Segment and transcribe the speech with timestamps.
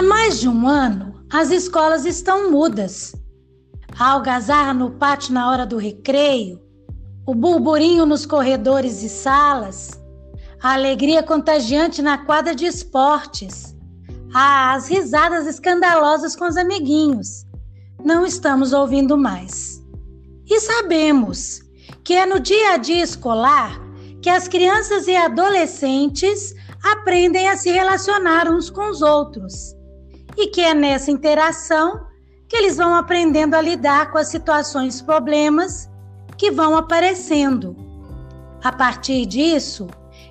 [0.00, 3.14] Há mais de um ano, as escolas estão mudas.
[3.98, 6.58] A algazarra no pátio na hora do recreio,
[7.26, 10.00] o burburinho nos corredores e salas,
[10.62, 13.76] a alegria contagiante na quadra de esportes,
[14.32, 17.44] as risadas escandalosas com os amiguinhos.
[18.02, 19.84] Não estamos ouvindo mais.
[20.46, 21.60] E sabemos
[22.02, 23.78] que é no dia a dia escolar
[24.22, 29.78] que as crianças e adolescentes aprendem a se relacionar uns com os outros.
[30.40, 32.00] E que é nessa interação
[32.48, 35.86] que eles vão aprendendo a lidar com as situações, problemas
[36.38, 37.76] que vão aparecendo.
[38.64, 39.86] A partir disso,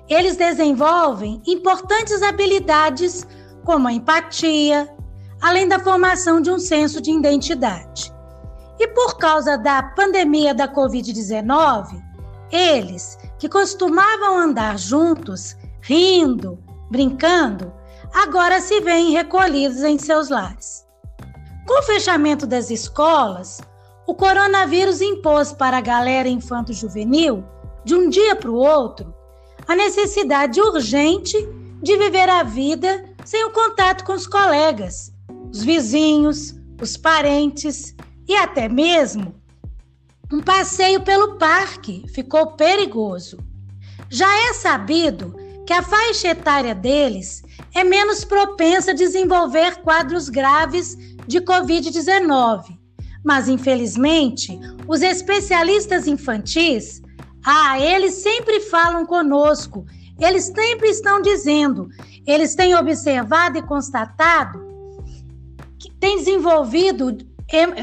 [0.08, 3.24] eles desenvolvem importantes habilidades
[3.64, 4.92] como a empatia,
[5.40, 8.12] além da formação de um senso de identidade.
[8.80, 12.02] E por causa da pandemia da Covid-19,
[12.50, 16.58] eles, que costumavam andar juntos, rindo,
[16.90, 17.72] brincando,
[18.12, 20.86] agora se veem recolhidos em seus lares.
[21.66, 23.60] Com o fechamento das escolas,
[24.06, 27.44] o coronavírus impôs para a galera infanto-juvenil,
[27.84, 29.14] de um dia para o outro,
[29.66, 31.36] a necessidade urgente
[31.82, 35.12] de viver a vida sem o contato com os colegas,
[35.52, 37.94] os vizinhos, os parentes
[38.26, 39.40] e até mesmo
[40.32, 43.38] um passeio pelo parque ficou perigoso.
[44.08, 45.34] Já é sabido
[45.70, 50.96] que a faixa etária deles é menos propensa a desenvolver quadros graves
[51.28, 52.76] de Covid-19.
[53.24, 57.00] Mas, infelizmente, os especialistas infantis,
[57.46, 59.86] ah, eles sempre falam conosco,
[60.18, 61.88] eles sempre estão dizendo,
[62.26, 64.66] eles têm observado e constatado
[65.78, 67.16] que têm desenvolvido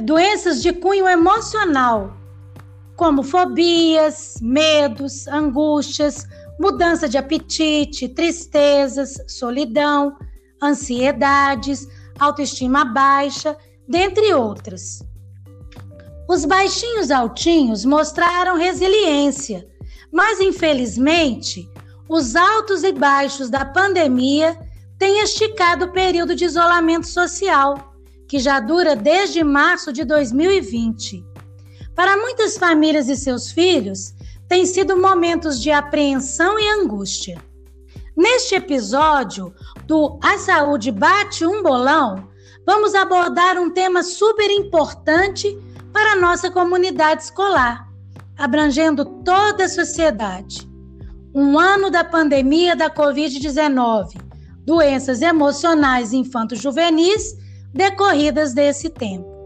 [0.04, 2.18] doenças de cunho emocional,
[2.98, 6.28] como fobias, medos, angústias,
[6.60, 10.18] mudança de apetite, tristezas, solidão,
[10.62, 11.88] ansiedades,
[12.20, 13.56] autoestima baixa,
[13.88, 15.04] dentre outras.
[16.28, 19.68] Os baixinhos altinhos mostraram resiliência,
[20.12, 21.70] mas infelizmente,
[22.10, 24.58] os altos e baixos da pandemia
[24.98, 27.94] têm esticado o período de isolamento social,
[28.28, 31.24] que já dura desde março de 2020.
[31.96, 34.14] Para muitas famílias e seus filhos,
[34.48, 37.42] têm sido momentos de apreensão e angústia.
[38.16, 39.54] Neste episódio
[39.86, 42.28] do A Saúde Bate um Bolão,
[42.66, 45.56] vamos abordar um tema super importante
[45.94, 47.88] para a nossa comunidade escolar,
[48.38, 50.68] abrangendo toda a sociedade.
[51.34, 54.20] Um ano da pandemia da Covid-19,
[54.66, 57.36] doenças emocionais infanto-juvenis
[57.74, 59.37] decorridas desse tempo.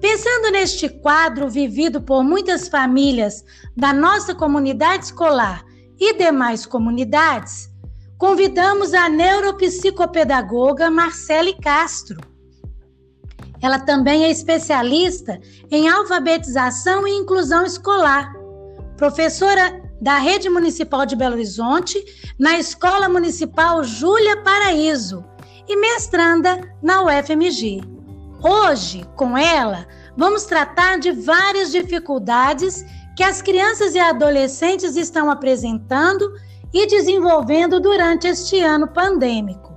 [0.00, 3.44] Pensando neste quadro vivido por muitas famílias
[3.76, 5.62] da nossa comunidade escolar
[5.98, 7.68] e demais comunidades,
[8.16, 12.18] convidamos a neuropsicopedagoga Marcele Castro.
[13.60, 15.38] Ela também é especialista
[15.70, 18.32] em alfabetização e inclusão escolar,
[18.96, 22.02] professora da Rede Municipal de Belo Horizonte,
[22.38, 25.22] na Escola Municipal Júlia Paraíso
[25.68, 27.99] e mestranda na UFMG.
[28.42, 29.86] Hoje, com ela,
[30.16, 32.84] vamos tratar de várias dificuldades
[33.14, 36.32] que as crianças e adolescentes estão apresentando
[36.72, 39.76] e desenvolvendo durante este ano pandêmico.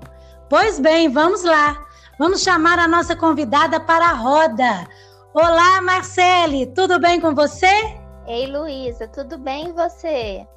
[0.49, 1.85] Pois bem, vamos lá.
[2.17, 4.87] Vamos chamar a nossa convidada para a roda.
[5.33, 7.97] Olá, Marcele, tudo bem com você?
[8.27, 10.47] Ei, Luísa, tudo bem e você?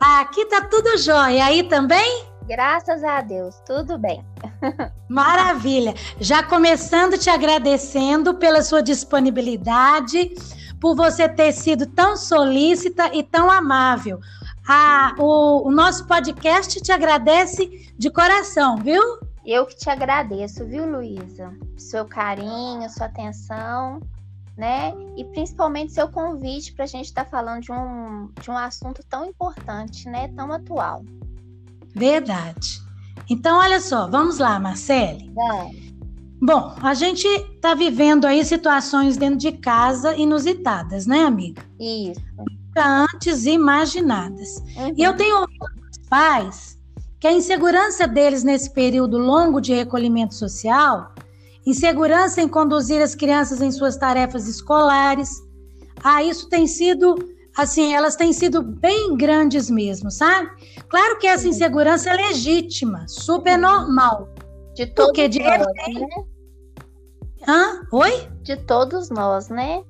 [0.00, 1.44] Aqui tá tudo jóia.
[1.44, 2.26] Aí também?
[2.48, 4.24] Graças a Deus, tudo bem.
[5.08, 5.94] Maravilha.
[6.20, 10.34] Já começando te agradecendo pela sua disponibilidade,
[10.80, 14.20] por você ter sido tão solícita e tão amável.
[14.68, 19.02] Ah, o, o nosso podcast te agradece de coração, viu?
[19.44, 21.50] Eu que te agradeço, viu, Luísa?
[21.76, 24.00] Seu carinho, sua atenção,
[24.58, 24.92] né?
[25.16, 29.02] E principalmente seu convite para a gente estar tá falando de um, de um assunto
[29.08, 30.28] tão importante, né?
[30.36, 31.02] Tão atual.
[31.94, 32.87] Verdade.
[33.28, 35.30] Então, olha só, vamos lá, Marcele.
[35.34, 35.88] Vamos.
[36.40, 41.64] Bom, a gente está vivendo aí situações dentro de casa inusitadas, né, amiga?
[41.80, 42.20] Isso.
[42.76, 44.62] Antes imaginadas.
[44.76, 44.94] Uhum.
[44.96, 45.66] E eu tenho ouvido
[46.08, 46.78] pais
[47.18, 51.12] que a insegurança deles nesse período longo de recolhimento social,
[51.66, 55.30] insegurança em conduzir as crianças em suas tarefas escolares,
[56.04, 57.16] ah, isso tem sido
[57.58, 60.48] assim, elas têm sido bem grandes mesmo, sabe?
[60.88, 64.28] Claro que essa insegurança é legítima, super normal.
[64.76, 66.00] De todos porque de nós, repente...
[66.00, 66.24] né?
[67.48, 67.80] Hã?
[67.90, 68.28] Oi?
[68.42, 69.82] De todos nós, né?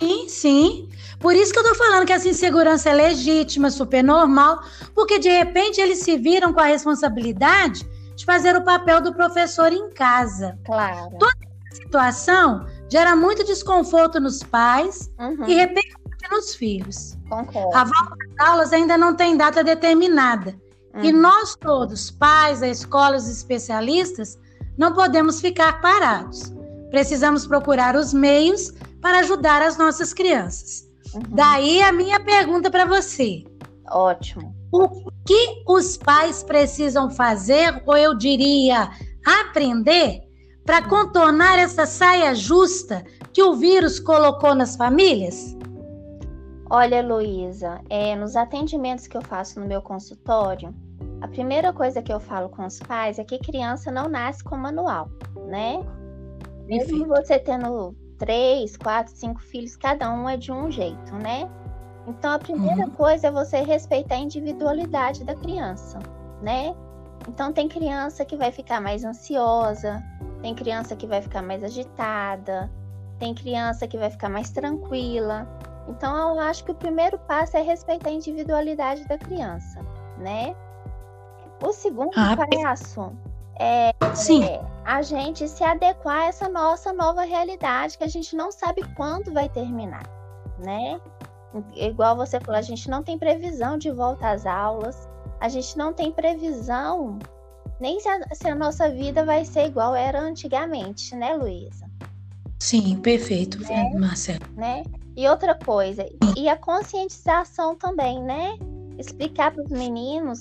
[0.00, 0.88] Sim, sim.
[1.20, 4.60] Por isso que eu tô falando que essa insegurança é legítima, super normal,
[4.92, 9.72] porque de repente eles se viram com a responsabilidade de fazer o papel do professor
[9.72, 10.58] em casa.
[10.66, 11.16] Claro.
[11.20, 11.32] Toda
[11.72, 15.46] situação gera muito desconforto nos pais uhum.
[15.46, 16.01] e repercute
[16.32, 17.16] nos filhos.
[17.28, 17.76] Concordo.
[17.76, 20.54] A volta aulas ainda não tem data determinada.
[20.94, 21.04] Uhum.
[21.04, 24.38] E nós todos, pais, escolas especialistas,
[24.76, 26.52] não podemos ficar parados.
[26.90, 30.88] Precisamos procurar os meios para ajudar as nossas crianças.
[31.14, 31.22] Uhum.
[31.30, 33.44] Daí a minha pergunta para você.
[33.90, 34.54] Ótimo.
[34.72, 34.88] O
[35.26, 38.90] que os pais precisam fazer, ou eu diria,
[39.24, 40.20] aprender,
[40.64, 45.56] para contornar essa saia justa que o vírus colocou nas famílias?
[46.74, 50.74] Olha, Luísa, é, nos atendimentos que eu faço no meu consultório,
[51.20, 54.56] a primeira coisa que eu falo com os pais é que criança não nasce com
[54.56, 55.10] manual,
[55.48, 55.84] né?
[56.66, 61.46] Mesmo você tendo três, quatro, cinco filhos, cada um é de um jeito, né?
[62.06, 62.90] Então a primeira uhum.
[62.92, 65.98] coisa é você respeitar a individualidade da criança,
[66.40, 66.74] né?
[67.28, 70.02] Então tem criança que vai ficar mais ansiosa,
[70.40, 72.72] tem criança que vai ficar mais agitada,
[73.18, 75.46] tem criança que vai ficar mais tranquila.
[75.88, 79.80] Então eu acho que o primeiro passo é respeitar a individualidade da criança,
[80.18, 80.54] né?
[81.62, 83.12] O segundo ah, passo
[83.58, 84.44] é, Sim.
[84.44, 88.82] é a gente se adequar a essa nossa nova realidade que a gente não sabe
[88.96, 90.02] quando vai terminar,
[90.58, 91.00] né?
[91.74, 95.08] Igual você falou, a gente não tem previsão de volta às aulas,
[95.38, 97.18] a gente não tem previsão
[97.78, 101.81] nem se a, se a nossa vida vai ser igual era antigamente, né, Luísa?
[102.62, 103.92] Sim, perfeito, né?
[103.98, 104.46] Marcelo.
[104.54, 104.84] Né?
[105.16, 106.06] E outra coisa,
[106.36, 108.56] e a conscientização também, né?
[108.96, 110.38] Explicar para os meninos,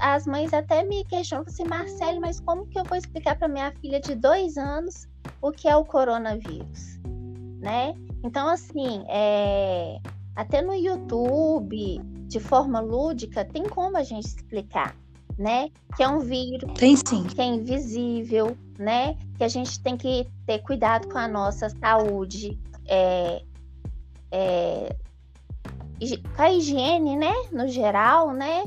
[0.00, 3.70] as mães até me questionam assim, Marcelo, mas como que eu vou explicar para minha
[3.80, 5.06] filha de dois anos
[5.40, 6.98] o que é o coronavírus,
[7.60, 7.94] né?
[8.24, 10.00] Então, assim, é,
[10.34, 14.96] até no YouTube, de forma lúdica, tem como a gente explicar,
[15.38, 15.68] né?
[15.96, 17.22] Que é um vírus, tem sim.
[17.22, 19.16] que é invisível, né?
[19.36, 23.42] Que a gente tem que ter cuidado com a nossa saúde, é,
[24.30, 24.96] é,
[26.36, 27.32] com a higiene, né?
[27.52, 28.64] No geral, né?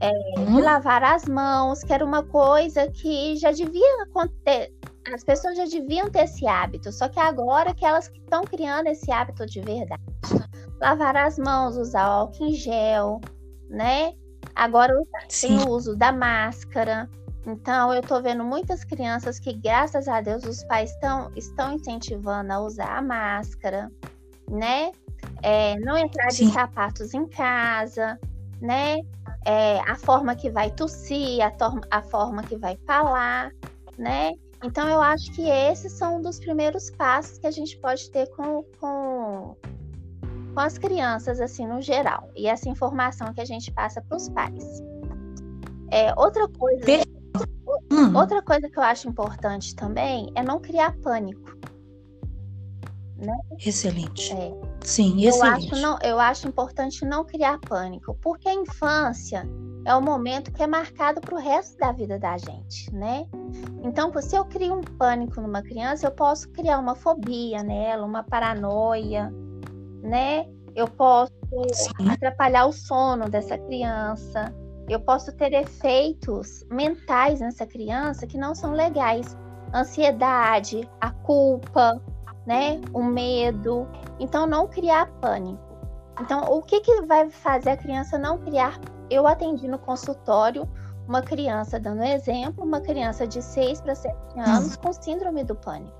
[0.00, 0.10] É,
[0.40, 0.58] hum.
[0.60, 4.72] lavar as mãos, que era uma coisa que já devia acontecer.
[5.12, 9.10] As pessoas já deviam ter esse hábito, só que agora que elas estão criando esse
[9.12, 10.02] hábito de verdade
[10.84, 13.20] lavar as mãos, usar álcool em gel,
[13.70, 14.12] né?
[14.54, 14.92] Agora
[15.28, 15.58] Sim.
[15.58, 17.08] tem o uso da máscara.
[17.46, 22.52] Então, eu tô vendo muitas crianças que, graças a Deus, os pais tão, estão incentivando
[22.52, 23.92] a usar a máscara,
[24.50, 24.90] né?
[25.42, 26.46] É, não entrar Sim.
[26.46, 28.18] de sapatos em casa,
[28.60, 28.96] né?
[29.44, 31.52] É, a forma que vai tossir, a,
[31.90, 33.52] a forma que vai falar,
[33.98, 34.32] né?
[34.62, 38.26] Então, eu acho que esses são um dos primeiros passos que a gente pode ter
[38.34, 39.54] com, com
[40.54, 42.30] com as crianças, assim, no geral.
[42.36, 44.64] E essa informação que a gente passa para os pais.
[45.90, 46.84] É, outra coisa.
[47.90, 48.16] Hum.
[48.16, 51.56] Outra coisa que eu acho importante também é não criar pânico.
[53.16, 53.36] Né?
[53.64, 54.32] Excelente.
[54.32, 54.52] É.
[54.82, 55.68] Sim, excelente.
[55.68, 59.48] Eu acho, não, eu acho importante não criar pânico, porque a infância
[59.84, 63.26] é o momento que é marcado para o resto da vida da gente, né?
[63.82, 68.22] Então, se eu crio um pânico numa criança, eu posso criar uma fobia nela, uma
[68.22, 69.32] paranoia,
[70.02, 70.46] né?
[70.74, 71.32] Eu posso
[71.72, 72.10] Sim.
[72.10, 74.54] atrapalhar o sono dessa criança.
[74.88, 79.36] Eu posso ter efeitos mentais nessa criança que não são legais.
[79.72, 82.00] Ansiedade, a culpa,
[82.46, 82.80] né?
[82.92, 83.88] O medo.
[84.20, 85.62] Então, não criar pânico.
[86.20, 88.78] Então, o que, que vai fazer a criança não criar?
[89.10, 90.68] Eu atendi no consultório
[91.08, 94.78] uma criança, dando exemplo, uma criança de 6 para 7 anos hum.
[94.82, 95.92] com síndrome do pânico.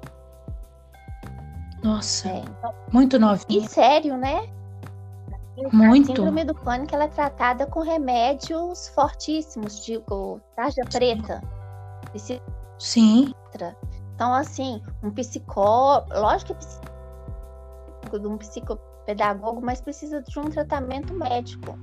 [1.83, 3.61] Nossa, é, então, muito novinha.
[3.61, 4.49] E sério, né?
[5.73, 6.13] Muito.
[6.13, 11.43] A síndrome do pânico ela é tratada com remédios fortíssimos, digo, tarja preta.
[12.79, 13.33] Sim.
[14.15, 21.77] Então, assim, um psicólogo, lógico que de um psicopedagogo, mas precisa de um tratamento médico.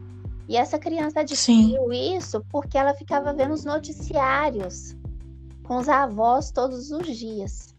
[0.48, 2.16] E essa criança adquiriu Sim.
[2.16, 4.96] isso porque ela ficava vendo os noticiários
[5.64, 7.72] com os avós todos os dias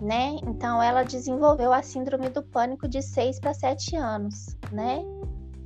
[0.00, 0.36] né?
[0.42, 5.02] Então ela desenvolveu a síndrome do pânico de 6 para 7 anos, né?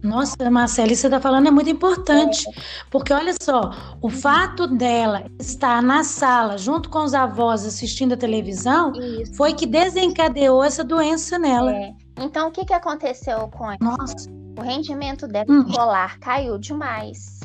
[0.03, 2.45] Nossa, Marcela, isso que você está falando é muito importante,
[2.91, 8.17] porque olha só, o fato dela estar na sala junto com os avós assistindo a
[8.17, 9.35] televisão isso.
[9.35, 11.75] foi que desencadeou essa doença nela.
[11.75, 11.93] É.
[12.21, 13.79] Então, o que, que aconteceu com ela?
[13.81, 14.29] Nossa.
[14.57, 15.65] O rendimento dela hum.
[15.67, 17.41] escolar caiu demais,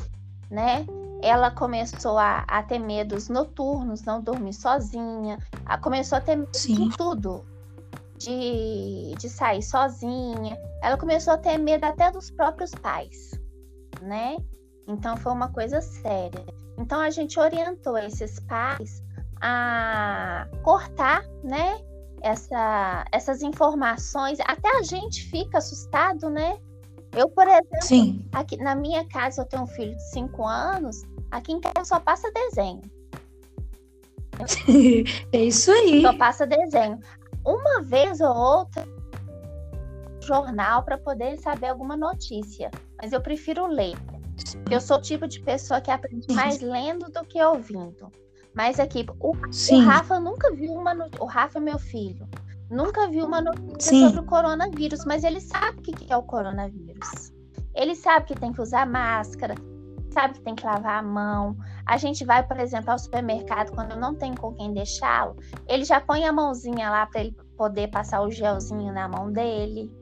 [0.50, 0.86] né?
[1.24, 6.74] ela começou a, a, ter medos noturnos, não dormir sozinha, a, começou a ter Sim.
[6.74, 7.44] de tudo,
[8.24, 10.58] de, de sair sozinha.
[10.82, 13.32] Ela começou a ter medo até dos próprios pais,
[14.00, 14.36] né?
[14.88, 16.44] Então foi uma coisa séria.
[16.78, 19.02] Então a gente orientou esses pais
[19.40, 21.80] a cortar, né?
[22.22, 24.38] Essa, essas informações.
[24.40, 26.58] Até a gente fica assustado, né?
[27.12, 28.24] Eu, por exemplo, Sim.
[28.32, 32.00] aqui na minha casa eu tenho um filho de 5 anos, aqui em casa só
[32.00, 32.82] passa desenho.
[35.32, 36.02] é isso aí.
[36.02, 36.98] Só passa desenho.
[37.44, 38.86] Uma vez ou outra
[40.20, 42.70] jornal para poder saber alguma notícia,
[43.00, 43.96] mas eu prefiro ler.
[44.70, 48.10] Eu sou o tipo de pessoa que aprende mais lendo do que ouvindo.
[48.54, 51.22] Mas aqui, o, o Rafa nunca viu uma notícia.
[51.22, 52.26] O Rafa é meu filho.
[52.70, 54.06] Nunca viu uma notícia Sim.
[54.06, 57.32] sobre o coronavírus, mas ele sabe o que é o coronavírus.
[57.74, 59.54] Ele sabe que tem que usar máscara,
[60.14, 61.56] sabe que tem que lavar a mão.
[61.84, 65.36] A gente vai, por exemplo, ao supermercado quando não tem com quem deixá-lo,
[65.68, 69.92] ele já põe a mãozinha lá para ele poder passar o gelzinho na mão dele.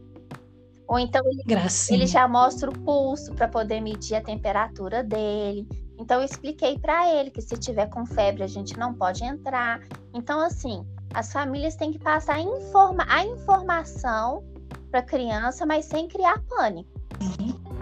[0.87, 1.43] Ou então ele,
[1.91, 5.67] ele já mostra o pulso para poder medir a temperatura dele.
[5.99, 9.81] Então eu expliquei para ele que se tiver com febre a gente não pode entrar.
[10.13, 14.45] Então assim, as famílias têm que passar a, informa a informação
[14.91, 17.02] para a criança, mas sem criar pânico.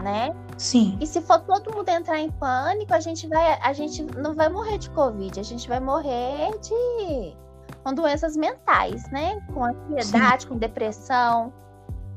[0.02, 0.35] Né?
[0.57, 0.97] Sim.
[1.00, 4.49] E se for todo mundo entrar em pânico, a gente vai, a gente não vai
[4.49, 7.37] morrer de covid, a gente vai morrer de
[7.83, 9.40] com doenças mentais, né?
[9.54, 10.49] Com ansiedade, Sim.
[10.49, 11.52] com depressão,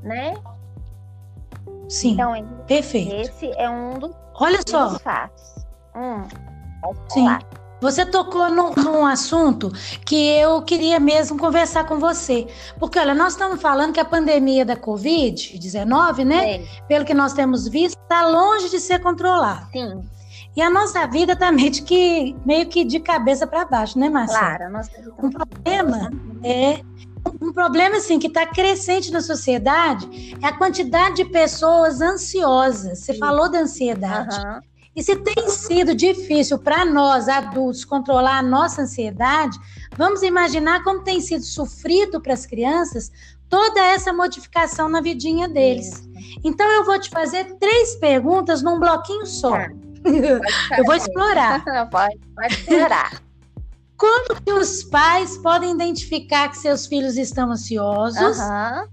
[0.01, 0.33] né?
[1.87, 2.13] Sim.
[2.13, 2.33] Então,
[2.67, 3.13] perfeito.
[3.13, 4.97] Esse é um dos, Olha só.
[4.99, 5.65] fatos.
[5.95, 6.23] Hum,
[7.09, 7.27] Sim.
[7.83, 9.69] Você tocou num, num, assunto
[10.05, 12.47] que eu queria mesmo conversar com você.
[12.79, 16.55] Porque, olha, nós estamos falando que a pandemia da Covid-19, né?
[16.55, 16.65] É.
[16.87, 19.67] Pelo que nós temos visto, está longe de ser controlada.
[19.73, 20.01] Sim.
[20.55, 24.39] E a nossa vida está meio que, meio que de cabeça para baixo, né, Marcelo?
[24.39, 26.11] Claro, a nossa vida tá Um problema
[26.41, 26.79] é
[27.41, 32.99] um problema assim que está crescente na sociedade é a quantidade de pessoas ansiosas.
[32.99, 33.19] Você Sim.
[33.19, 34.37] falou da ansiedade.
[34.37, 34.72] Uhum.
[34.95, 39.57] E se tem sido difícil para nós adultos controlar a nossa ansiedade,
[39.97, 43.11] vamos imaginar como tem sido sofrido para as crianças
[43.49, 46.07] toda essa modificação na vidinha deles.
[46.43, 49.51] Então eu vou te fazer três perguntas num bloquinho só.
[49.51, 49.69] Tá.
[50.77, 51.63] eu vou explorar.
[51.89, 53.21] pode, pode explorar.
[53.95, 58.39] Como que os pais podem identificar que seus filhos estão ansiosos?
[58.39, 58.87] Uhum.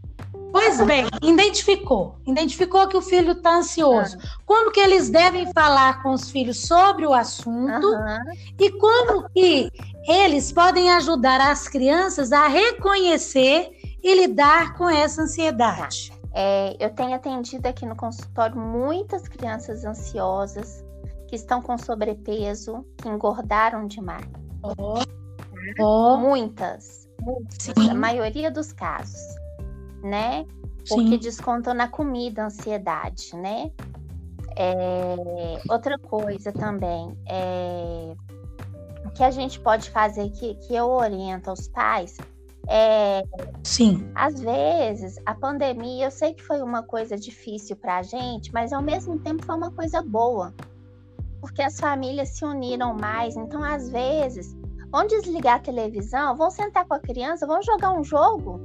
[0.53, 2.17] Pois bem, identificou.
[2.27, 4.17] Identificou que o filho está ansioso.
[4.17, 4.23] Uhum.
[4.47, 8.33] Como que eles devem falar com os filhos sobre o assunto uhum.
[8.59, 9.71] e como que
[10.09, 13.71] eles podem ajudar as crianças a reconhecer
[14.03, 16.13] e lidar com essa ansiedade.
[16.33, 20.85] É, eu tenho atendido aqui no consultório muitas crianças ansiosas
[21.29, 24.27] que estão com sobrepeso, que engordaram demais.
[24.63, 24.99] Oh.
[25.79, 26.17] Oh.
[26.17, 29.21] Muitas, muitas a maioria dos casos,
[30.03, 30.47] né?
[30.89, 31.19] Porque Sim.
[31.19, 33.71] descontam na comida a ansiedade, né?
[34.57, 38.15] É, outra coisa também é,
[39.15, 42.17] que a gente pode fazer que, que eu oriento aos pais
[42.69, 43.23] é,
[43.65, 44.11] Sim.
[44.15, 48.73] Às vezes, a pandemia, eu sei que foi uma coisa difícil para a gente, mas
[48.73, 50.55] ao mesmo tempo foi uma coisa boa
[51.41, 53.37] porque as famílias se uniram mais.
[53.37, 54.55] Então, às vezes,
[54.91, 58.61] vão desligar a televisão, vão sentar com a criança, vão jogar um jogo.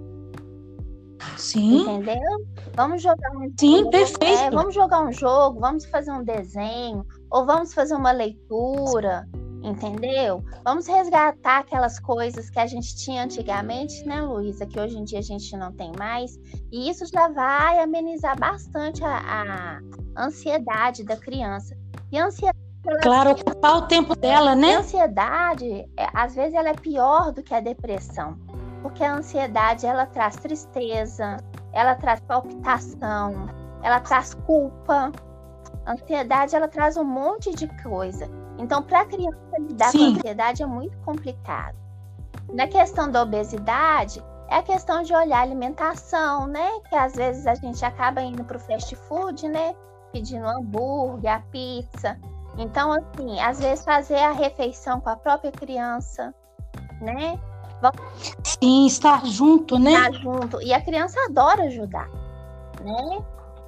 [1.38, 1.82] Sim.
[1.82, 2.46] Entendeu?
[2.76, 3.90] Vamos jogar um Sim, jogo.
[3.90, 4.44] perfeito.
[4.44, 9.28] É, vamos jogar um jogo, vamos fazer um desenho, ou vamos fazer uma leitura,
[9.64, 10.44] entendeu?
[10.64, 14.66] Vamos resgatar aquelas coisas que a gente tinha antigamente, né, Luísa?
[14.66, 16.38] Que hoje em dia a gente não tem mais.
[16.72, 19.80] E isso já vai amenizar bastante a,
[20.16, 21.76] a ansiedade da criança.
[22.12, 22.66] E a ansiedade
[23.02, 24.76] Claro, ocupar o tempo dela, né?
[24.76, 28.38] A ansiedade, é, às vezes, ela é pior do que a depressão.
[28.86, 31.38] Porque a ansiedade, ela traz tristeza,
[31.74, 33.50] ela traz palpitação,
[33.82, 35.12] ela traz culpa.
[35.88, 38.30] A ansiedade, ela traz um monte de coisa.
[38.60, 39.98] Então, para a criança lidar Sim.
[39.98, 41.76] com a ansiedade é muito complicado.
[42.54, 46.70] Na questão da obesidade, é a questão de olhar a alimentação, né?
[46.88, 49.74] Que às vezes a gente acaba indo para o fast food, né?
[50.12, 52.20] Pedindo hambúrguer, a pizza.
[52.56, 56.36] Então, assim, às vezes fazer a refeição com a própria criança,
[57.02, 57.40] né?
[58.44, 59.94] Sim, estar junto, né?
[59.94, 60.62] Estar junto.
[60.62, 62.10] E a criança adora ajudar,
[62.82, 63.24] né?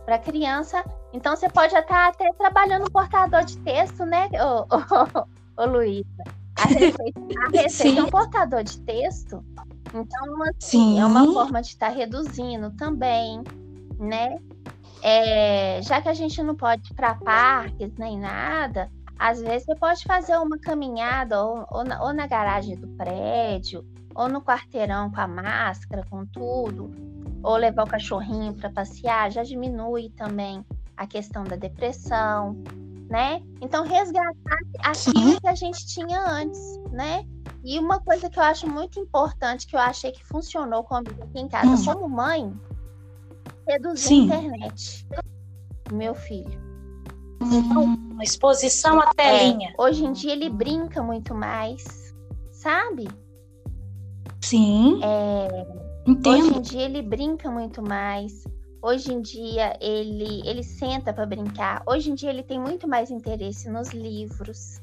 [0.05, 0.83] Para criança.
[1.13, 5.65] Então, você pode estar até trabalhando no portador de texto, né, ô, ô, ô, ô
[5.65, 6.23] Luísa?
[6.57, 9.43] A receita, a receita é um portador de texto.
[9.93, 10.99] Então, assim, Sim.
[10.99, 13.43] é uma forma de estar reduzindo também,
[13.99, 14.37] né?
[15.01, 19.75] É, já que a gente não pode ir para parques nem nada, às vezes você
[19.75, 23.85] pode fazer uma caminhada ou, ou, na, ou, na, garagem do prédio,
[24.17, 26.91] ou no quarteirão com a máscara, com tudo,
[27.43, 30.65] ou levar o cachorrinho para passear, já diminui também
[30.97, 32.57] a questão da depressão,
[33.07, 33.43] né?
[33.61, 35.39] Então resgatar aquilo Sim.
[35.39, 36.59] que a gente tinha antes,
[36.91, 37.23] né?
[37.63, 41.39] E uma coisa que eu acho muito importante, que eu achei que funcionou comigo aqui
[41.39, 41.93] em casa, hum.
[41.93, 42.51] como mãe,
[43.67, 44.31] reduzir Sim.
[44.31, 45.07] a internet.
[45.91, 46.59] Meu filho.
[47.39, 49.69] Hum, exposição à telinha.
[49.69, 52.15] É, hoje em dia ele brinca muito mais,
[52.51, 53.07] sabe?
[54.41, 54.99] Sim.
[55.03, 55.67] É,
[56.07, 56.37] Entendo.
[56.37, 58.45] Hoje em dia ele brinca muito mais.
[58.81, 61.83] Hoje em dia ele, ele senta para brincar.
[61.85, 64.81] Hoje em dia ele tem muito mais interesse nos livros,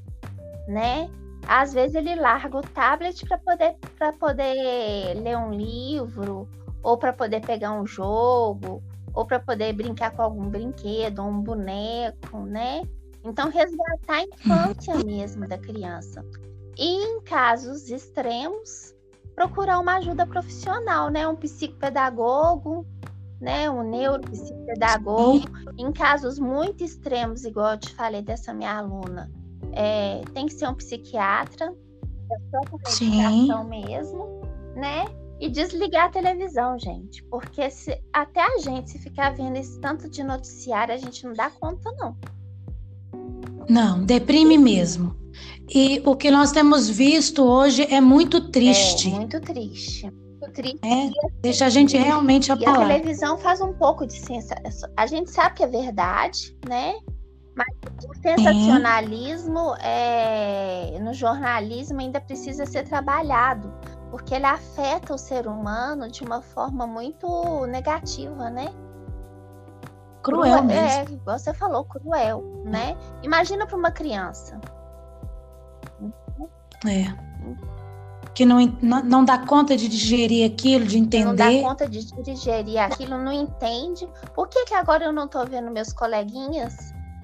[0.68, 1.10] né?
[1.46, 6.46] Às vezes ele larga o tablet para poder para poder ler um livro
[6.82, 8.82] ou para poder pegar um jogo
[9.14, 12.82] ou para poder brincar com algum brinquedo, um boneco, né?
[13.24, 16.22] Então resgatar a infância mesmo da criança.
[16.76, 18.93] E em casos extremos,
[19.34, 21.26] procurar uma ajuda profissional, né?
[21.26, 22.86] Um psicopedagogo,
[23.40, 23.68] né?
[23.68, 25.44] Um neuropsicopedagogo.
[25.78, 29.30] Em casos muito extremos, igual eu te falei dessa minha aluna,
[29.72, 31.74] é, tem que ser um psiquiatra,
[32.30, 34.42] é só com medicação mesmo,
[34.74, 35.04] né?
[35.40, 37.22] E desligar a televisão, gente.
[37.24, 41.34] Porque se, até a gente, se ficar vendo esse tanto de noticiário, a gente não
[41.34, 42.16] dá conta, não.
[43.68, 45.16] Não, deprime mesmo.
[45.72, 49.08] E o que nós temos visto hoje é muito triste.
[49.08, 50.10] É, muito triste.
[50.10, 50.80] Muito triste.
[50.84, 52.80] É, deixa a gente realmente apagar.
[52.80, 54.90] E a televisão faz um pouco de sensação.
[54.96, 56.94] A gente sabe que é verdade, né?
[57.56, 57.68] Mas
[58.04, 63.72] o sensacionalismo é, no jornalismo ainda precisa ser trabalhado,
[64.10, 68.66] porque ele afeta o ser humano de uma forma muito negativa, né?
[70.24, 70.88] Cruel, cruel mesmo.
[70.88, 72.96] É, igual você falou, cruel, né?
[73.22, 74.58] Imagina para uma criança.
[76.86, 77.14] É.
[78.34, 81.24] Que não, não, não dá conta de digerir aquilo, de entender.
[81.26, 84.08] Não dá conta de digerir aquilo, não entende.
[84.34, 86.74] Por que, que agora eu não estou vendo meus coleguinhas?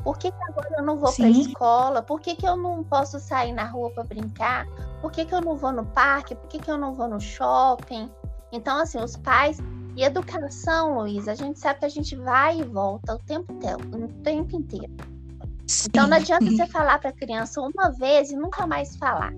[0.05, 2.03] Por que, que agora eu não vou para a escola?
[2.03, 4.67] Por que, que eu não posso sair na rua para brincar?
[5.01, 6.35] Por que, que eu não vou no parque?
[6.35, 8.11] Por que, que eu não vou no shopping?
[8.53, 9.59] Então, assim, os pais.
[10.01, 14.09] E educação, Luiz, a gente sabe que a gente vai e volta o tempo, o
[14.23, 14.91] tempo inteiro.
[15.67, 15.89] Sim.
[15.91, 19.31] Então não adianta você falar para a criança uma vez e nunca mais falar.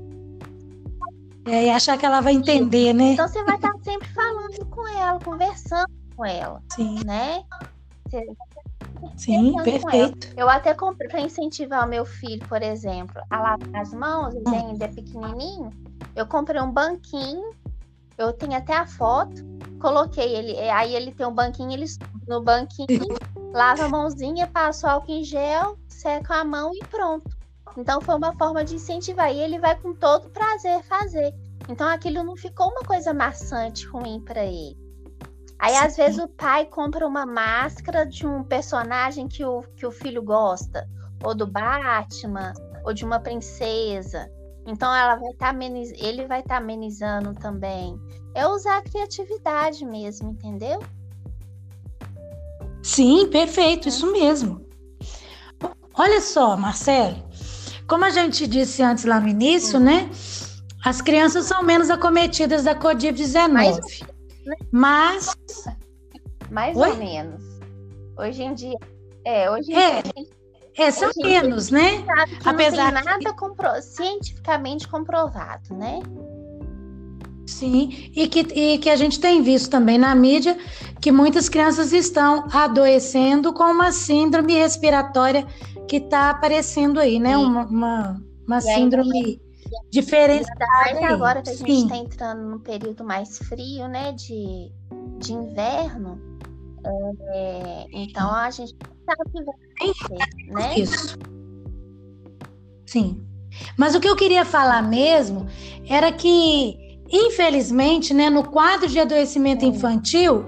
[1.46, 3.14] É, e achar que ela vai entender, né?
[3.14, 6.62] Então você vai estar sempre falando com ela, conversando com ela.
[6.70, 7.00] Sim.
[7.04, 7.42] Né?
[8.08, 8.24] Você
[9.16, 10.32] Sim, perfeito.
[10.36, 14.48] Eu até comprei para incentivar o meu filho, por exemplo, a lavar as mãos, ele
[14.48, 14.68] hum.
[14.68, 15.70] ainda é pequenininho.
[16.14, 17.50] Eu comprei um banquinho,
[18.18, 19.42] eu tenho até a foto,
[19.80, 21.86] coloquei ele, aí ele tem um banquinho, ele
[22.26, 22.86] no banquinho,
[23.52, 27.30] lava a mãozinha, passa o álcool em gel, seca a mão e pronto.
[27.76, 29.32] Então foi uma forma de incentivar.
[29.32, 31.34] E ele vai com todo prazer fazer.
[31.68, 34.76] Então aquilo não ficou uma coisa maçante, ruim para ele.
[35.58, 35.84] Aí, Sim.
[35.84, 40.20] às vezes, o pai compra uma máscara de um personagem que o, que o filho
[40.20, 40.88] gosta,
[41.22, 42.52] ou do Batman,
[42.84, 44.28] ou de uma princesa.
[44.66, 45.92] Então, ela vai tá ameniz...
[45.98, 47.98] ele vai estar tá amenizando também.
[48.34, 50.80] É usar a criatividade mesmo, entendeu?
[52.82, 54.64] Sim, perfeito, isso mesmo.
[55.94, 57.16] Olha só, Marcelo,
[57.86, 60.08] como a gente disse antes lá no início, né?
[60.84, 63.52] As crianças são menos acometidas da Covid-19.
[63.52, 64.00] Mais,
[64.72, 65.34] mas.
[66.50, 66.90] Mais Oi?
[66.90, 67.42] ou menos.
[68.18, 68.78] Hoje em dia.
[69.24, 70.02] É, hoje em é.
[70.02, 70.41] dia.
[70.76, 72.04] É, são menos, né?
[72.44, 73.68] Apesar não tem nada compro...
[73.82, 76.00] cientificamente comprovado, né?
[77.46, 80.56] Sim, e que, e que a gente tem visto também na mídia
[81.00, 85.46] que muitas crianças estão adoecendo com uma síndrome respiratória
[85.86, 87.36] que está aparecendo aí, né?
[87.36, 89.40] Uma, uma, uma síndrome
[89.90, 90.64] diferenciada.
[90.86, 94.12] Ainda agora que a gente está entrando num período mais frio, né?
[94.12, 94.70] De,
[95.18, 96.20] de inverno.
[96.84, 100.78] É, então a gente sabe que vai acontecer, né?
[100.78, 101.18] Isso.
[102.86, 103.24] Sim.
[103.76, 105.46] Mas o que eu queria falar mesmo
[105.88, 110.46] era que, infelizmente, né, no quadro de adoecimento infantil,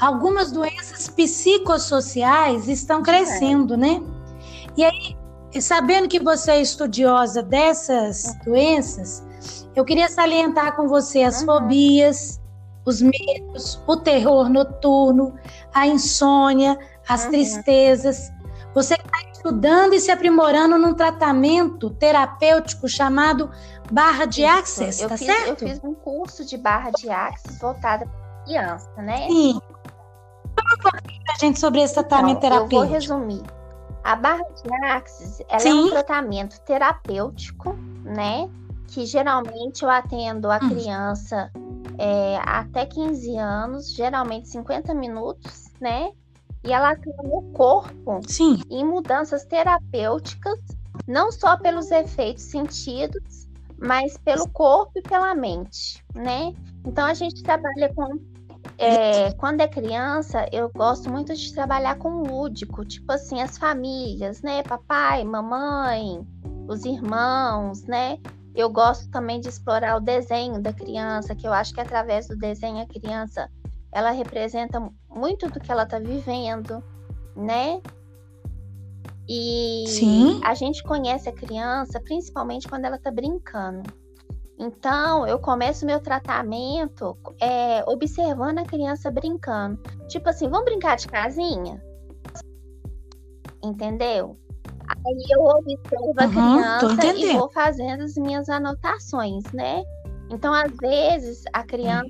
[0.00, 3.76] algumas doenças psicossociais estão crescendo, é.
[3.76, 4.02] né?
[4.76, 5.16] E aí,
[5.60, 9.24] sabendo que você é estudiosa dessas doenças,
[9.74, 11.46] eu queria salientar com você as uhum.
[11.46, 12.40] fobias,
[12.86, 15.34] os medos, o terror noturno,
[15.74, 17.30] a insônia, as uhum.
[17.32, 18.32] tristezas.
[18.72, 23.50] Você está estudando e se aprimorando num tratamento terapêutico chamado
[23.90, 25.62] barra de access, eu tá fiz, certo?
[25.62, 29.26] Eu fiz um curso de barra de access voltada para criança, né?
[29.26, 29.60] Sim.
[30.54, 32.76] Fala um pouquinho pra gente sobre esse tratamento então, terapêutico.
[32.76, 33.42] Eu vou resumir.
[34.04, 38.48] A barra de axis, ela é um tratamento terapêutico, né?
[38.86, 40.68] Que geralmente eu atendo a hum.
[40.68, 41.50] criança
[41.98, 46.10] é, até 15 anos, geralmente 50 minutos, né?
[46.66, 48.60] e ela atua no corpo Sim.
[48.68, 50.58] em mudanças terapêuticas,
[51.06, 56.52] não só pelos efeitos sentidos, mas pelo corpo e pela mente, né?
[56.84, 58.18] Então a gente trabalha com
[58.78, 64.42] é, quando é criança, eu gosto muito de trabalhar com lúdico, tipo assim, as famílias,
[64.42, 64.62] né?
[64.64, 66.26] Papai, mamãe,
[66.68, 68.18] os irmãos, né?
[68.56, 72.36] Eu gosto também de explorar o desenho da criança, que eu acho que através do
[72.36, 73.50] desenho a criança
[73.92, 76.82] ela representa muito do que ela está vivendo,
[77.36, 77.82] né?
[79.28, 80.40] E Sim.
[80.42, 83.82] a gente conhece a criança principalmente quando ela está brincando.
[84.58, 89.78] Então, eu começo meu tratamento é, observando a criança brincando.
[90.08, 91.82] Tipo assim, vamos brincar de casinha?
[93.62, 94.38] Entendeu?
[94.88, 99.82] Aí eu observo a Uhum, criança e vou fazendo as minhas anotações, né?
[100.30, 102.08] Então, às vezes, a criança.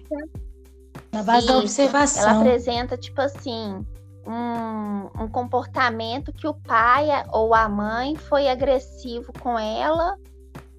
[1.13, 2.23] Na base da observação.
[2.23, 3.85] Ela apresenta, tipo assim,
[4.27, 10.17] um, um comportamento que o pai ou a mãe foi agressivo com ela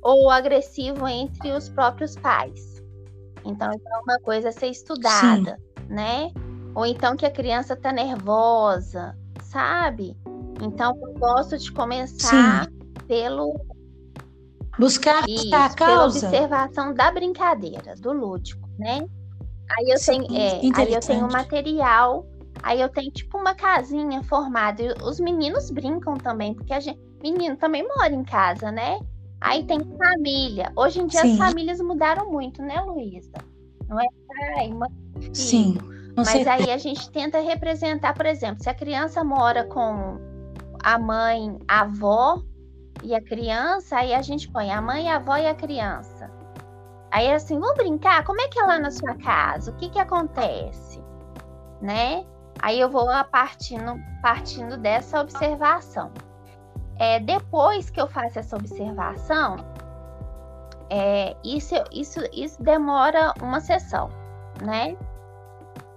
[0.01, 2.83] ou agressivo entre os próprios pais.
[3.45, 5.93] Então, é uma coisa a ser estudada, Sim.
[5.93, 6.31] né?
[6.75, 10.15] Ou então que a criança tá nervosa, sabe?
[10.61, 12.71] Então, eu gosto de começar Sim.
[13.07, 13.59] pelo
[14.77, 19.05] buscar isso, a causa, pela observação da brincadeira, do lúdico, né?
[19.77, 22.25] Aí eu Sim, tenho, é, aí eu tenho material,
[22.63, 24.81] aí eu tenho tipo uma casinha formada.
[24.81, 28.99] E os meninos brincam também, porque a gente, menino também mora em casa, né?
[29.41, 30.71] Aí tem família.
[30.75, 31.33] Hoje em dia Sim.
[31.33, 33.31] as famílias mudaram muito, né, Luísa?
[33.87, 34.89] Não é pai, mãe,
[35.19, 35.35] filho.
[35.35, 35.77] Sim.
[36.15, 40.17] Mas aí a gente tenta representar, por exemplo, se a criança mora com
[40.87, 42.41] a mãe, a avó
[43.03, 46.31] e a criança, aí a gente põe a mãe, a avó e a criança.
[47.11, 48.23] Aí assim, vamos brincar?
[48.23, 49.69] Como é que é lá na sua casa?
[49.69, 51.03] O que que acontece?
[51.81, 52.25] Né?
[52.61, 56.09] Aí eu vou partindo, partindo dessa observação.
[56.97, 59.57] É, depois que eu faço essa observação,
[60.89, 64.09] é, isso, isso, isso demora uma sessão,
[64.63, 64.95] né?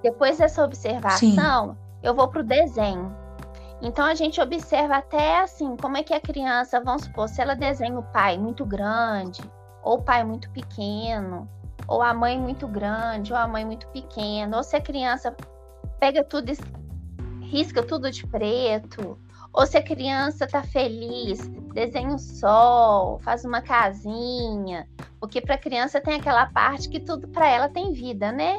[0.02, 1.78] Depois dessa observação, Sim.
[2.02, 3.19] eu vou para o desenho.
[3.82, 7.54] Então a gente observa até assim, como é que a criança, vamos supor, se ela
[7.54, 9.40] desenha o pai muito grande,
[9.82, 11.48] ou o pai muito pequeno,
[11.88, 15.34] ou a mãe muito grande, ou a mãe muito pequena, ou se a criança
[15.98, 16.52] pega tudo,
[17.40, 19.18] risca tudo de preto,
[19.52, 24.86] ou se a criança tá feliz, desenha um sol, faz uma casinha,
[25.18, 28.58] porque para a criança tem aquela parte que tudo para ela tem vida, né?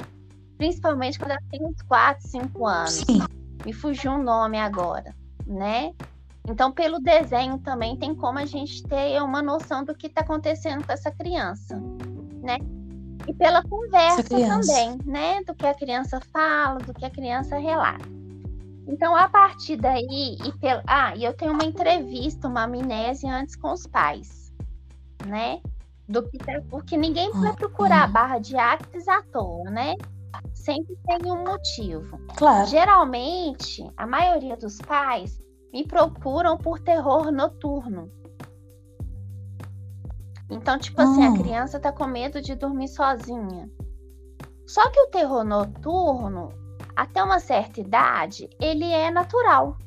[0.58, 2.92] Principalmente quando ela tem uns 4, 5 anos.
[2.92, 3.41] Sim.
[3.66, 5.94] Me fugiu um nome agora, né?
[6.48, 10.86] Então, pelo desenho também tem como a gente ter uma noção do que está acontecendo
[10.86, 11.80] com essa criança,
[12.42, 12.58] né?
[13.28, 15.44] E pela conversa também, né?
[15.44, 18.10] Do que a criança fala, do que a criança relata.
[18.88, 20.82] Então, a partir daí, e pelo...
[20.88, 24.52] ah, e eu tenho uma entrevista, uma amnésia antes com os pais,
[25.28, 25.62] né?
[26.10, 26.60] Do que tá...
[26.70, 29.96] Porque ninguém vai procurar a barra de Actes à toa, né?
[30.54, 32.20] Sempre tem um motivo.
[32.38, 32.68] Claro.
[32.68, 35.42] Geralmente, a maioria dos pais
[35.74, 38.12] me procuram por terror noturno.
[40.50, 43.70] Então, tipo assim, a criança tá com medo de dormir sozinha.
[44.68, 46.50] Só que o terror noturno,
[46.96, 49.78] até uma certa idade, ele é natural.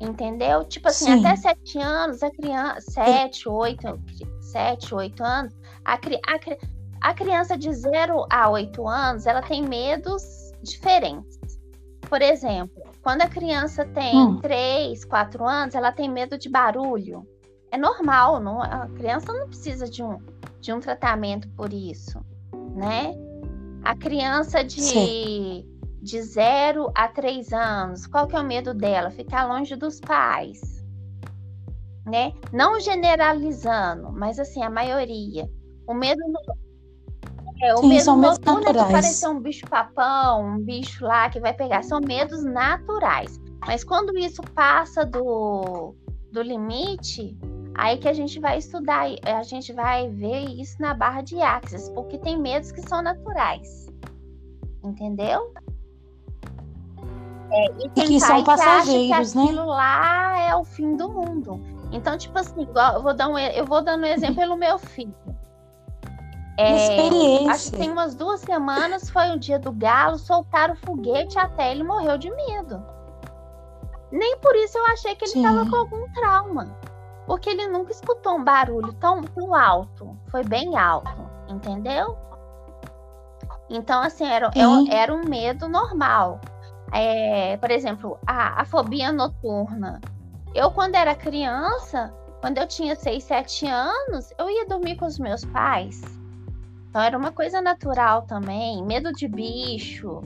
[0.00, 0.64] Entendeu?
[0.64, 1.26] Tipo assim, Sim.
[1.26, 2.90] até sete anos, a criança.
[2.90, 4.00] Sete, oito,
[4.40, 5.52] sete, oito anos,
[5.84, 5.98] a, a,
[7.04, 11.38] a criança de zero a oito anos, ela tem medos diferentes.
[12.08, 14.40] Por exemplo, quando a criança tem hum.
[14.40, 17.28] três, quatro anos, ela tem medo de barulho.
[17.70, 20.18] É normal, não, a criança não precisa de um,
[20.62, 22.24] de um tratamento por isso,
[22.74, 23.14] né?
[23.84, 25.62] A criança de,
[26.00, 29.10] de 0 a 3 anos, qual que é o medo dela?
[29.10, 30.82] Ficar longe dos pais.
[32.06, 32.32] Né?
[32.50, 35.46] Não generalizando, mas assim, a maioria.
[35.86, 36.22] O medo
[37.62, 41.40] é, o Sim, medo noturno é de parecer um bicho papão, um bicho lá que
[41.40, 41.82] vai pegar.
[41.82, 43.40] São medos naturais.
[43.66, 45.94] Mas quando isso passa do,
[46.30, 47.36] do limite,
[47.76, 51.88] Aí que a gente vai estudar, a gente vai ver isso na barra de axis,
[51.88, 53.88] porque tem medos que são naturais.
[54.84, 55.52] Entendeu?
[57.50, 59.44] É, e, e que são passageiros, que né?
[59.44, 61.60] Aquilo lá é o fim do mundo.
[61.90, 64.78] Então, tipo assim, igual, eu vou dar um, eu vou dando um exemplo pelo meu
[64.78, 65.14] filho.
[66.56, 71.38] É, acho que tem umas duas semanas foi o dia do galo, soltaram o foguete
[71.38, 72.82] até ele morreu de medo.
[74.12, 76.78] Nem por isso eu achei que ele estava com algum trauma
[77.26, 80.16] porque ele nunca escutou um barulho tão, tão alto.
[80.30, 81.10] Foi bem alto,
[81.48, 82.16] entendeu?
[83.68, 84.50] Então, assim, era,
[84.90, 86.40] era um medo normal.
[86.92, 90.00] É, por exemplo, a, a fobia noturna.
[90.54, 95.18] Eu, quando era criança, quando eu tinha 6, 7 anos, eu ia dormir com os
[95.18, 96.02] meus pais.
[96.94, 98.80] Então era uma coisa natural também.
[98.84, 100.20] Medo de bicho,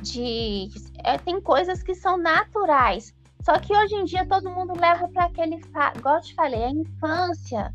[0.00, 0.70] de.
[1.02, 3.12] É, tem coisas que são naturais.
[3.42, 5.60] Só que hoje em dia todo mundo leva para aquele.
[5.96, 7.74] Igual eu te falei, a infância.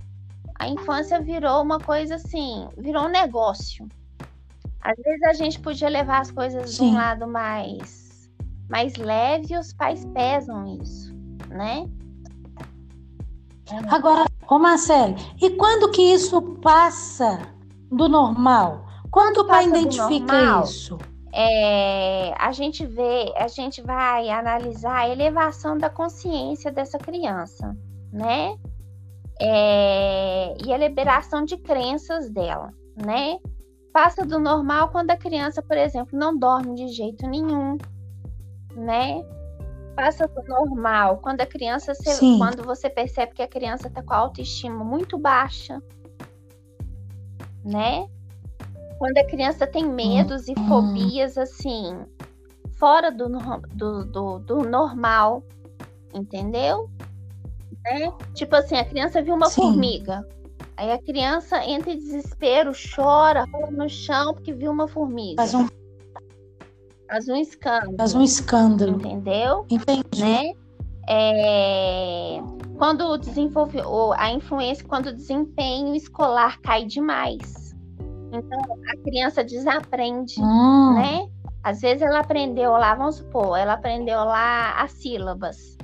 [0.58, 3.86] A infância virou uma coisa assim, virou um negócio.
[4.80, 6.91] Às vezes a gente podia levar as coisas Sim.
[6.91, 8.32] de um lado mais,
[8.70, 11.13] mais leve e os pais pesam isso,
[11.50, 11.86] né?
[13.89, 17.52] Agora, ô Marcelo, e quando que isso passa
[17.91, 18.86] do normal?
[19.12, 20.97] Quando, o pai identifica normal, isso?
[21.34, 27.75] é, a gente vê, a gente vai analisar a elevação da consciência dessa criança,
[28.12, 28.58] né?
[29.39, 33.38] É, e a liberação de crenças dela, né?
[33.91, 37.77] Passa do normal quando a criança, por exemplo, não dorme de jeito nenhum,
[38.75, 39.21] né?
[39.95, 44.13] Passa do normal quando a criança, se, quando você percebe que a criança está com
[44.13, 45.82] a autoestima muito baixa,
[47.63, 48.08] né?
[49.02, 51.97] quando a criança tem medos e fobias assim,
[52.78, 53.28] fora do,
[53.74, 55.43] do, do, do normal,
[56.13, 56.88] entendeu?
[57.84, 58.13] Né?
[58.36, 59.63] Tipo assim, a criança viu uma Sim.
[59.63, 60.24] formiga.
[60.78, 65.38] Aí a criança entra em desespero, chora, rola no chão porque viu uma formiga.
[65.38, 65.67] Faz um,
[67.10, 67.97] Faz um escândalo.
[67.97, 68.97] Faz um escândalo.
[68.97, 69.65] Entendeu?
[69.67, 70.21] Entendi.
[70.21, 70.54] Né?
[71.10, 72.39] É...
[72.82, 73.78] Quando desenvolve
[74.17, 77.76] a influência, quando o desempenho escolar cai demais.
[78.34, 80.96] Então, a criança desaprende, hum.
[80.96, 81.30] né?
[81.62, 85.78] Às vezes ela aprendeu lá, vamos supor, ela aprendeu lá as sílabas.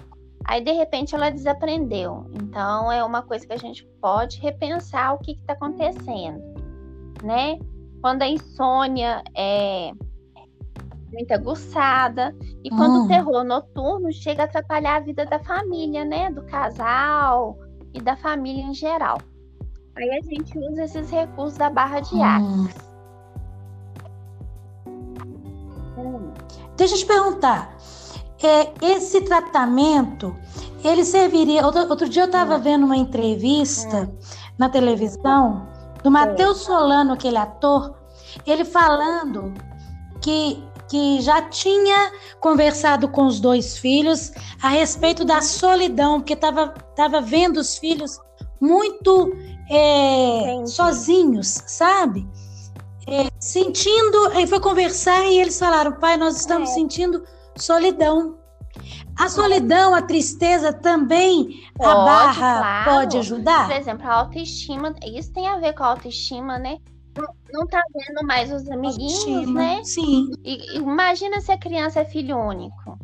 [0.46, 2.26] Aí, de repente, ela desaprendeu.
[2.34, 6.42] Então, é uma coisa que a gente pode repensar o que está acontecendo,
[7.22, 7.60] né?
[8.02, 9.92] Quando a insônia é
[11.12, 13.06] muito aguçada e quando hum.
[13.06, 16.30] o terror noturno chega a atrapalhar a vida da família, né?
[16.32, 17.58] Do casal
[17.94, 19.18] e da família em geral.
[19.96, 22.68] Aí a gente usa esses recursos da barra de hum.
[26.76, 27.76] Deixa eu te perguntar.
[28.44, 30.36] É, esse tratamento,
[30.84, 31.66] ele serviria.
[31.66, 32.62] Outro, outro dia eu estava hum.
[32.62, 34.18] vendo uma entrevista hum.
[34.58, 35.68] na televisão
[36.04, 37.96] do Matheus Solano, aquele ator,
[38.46, 39.54] ele falando
[40.22, 46.70] que, que já tinha conversado com os dois filhos a respeito da solidão, porque estava
[46.96, 48.20] tava vendo os filhos
[48.60, 49.34] muito
[49.70, 52.28] é, sozinhos, sabe?
[53.08, 56.74] É, sentindo, aí foi conversar e eles falaram, pai, nós estamos é.
[56.74, 57.24] sentindo
[57.56, 58.38] solidão.
[59.18, 62.92] A solidão, a tristeza também, pode, a barra claro.
[62.92, 63.68] pode ajudar?
[63.68, 66.78] Por exemplo, a autoestima, isso tem a ver com a autoestima, né?
[67.52, 69.84] Não tá vendo mais os amiguinhos, né?
[69.84, 70.32] Sim.
[70.44, 72.98] E, imagina se a criança é filho único.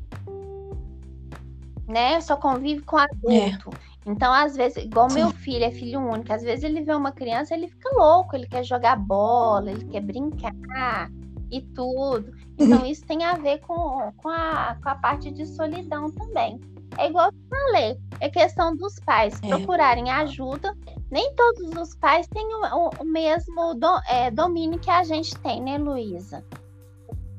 [1.88, 2.20] Né?
[2.22, 3.30] Só convive com adulto.
[3.30, 3.94] É.
[4.06, 5.16] Então, às vezes, igual Sim.
[5.16, 8.48] meu filho é filho único, às vezes ele vê uma criança, ele fica louco, ele
[8.48, 11.10] quer jogar bola, ele quer brincar
[11.50, 12.34] e tudo.
[12.60, 16.60] Então, isso tem a ver com, com, a, com a parte de solidão também.
[16.98, 19.48] É igual falei, é questão dos pais é.
[19.48, 20.76] procurarem ajuda.
[21.12, 25.62] Nem todos os pais têm o, o mesmo do, é, domínio que a gente tem,
[25.62, 26.44] né, Luísa?